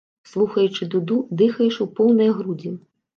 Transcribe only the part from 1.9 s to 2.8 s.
поўныя грудзі.